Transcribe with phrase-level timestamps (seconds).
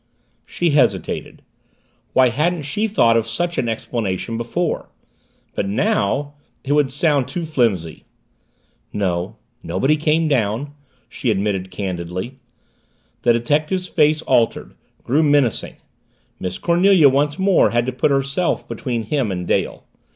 [0.47, 1.43] She hesitated.
[2.13, 4.89] Why hadn't she thought of such an explanation before?
[5.53, 8.05] But now it would sound too flimsy!
[8.91, 10.73] "No, nobody came down,"
[11.07, 12.39] she admitted candidly.
[13.21, 15.75] The detective's face altered, grew menacing.
[16.39, 19.85] Miss Cornelia once more had put herself between him and Dale.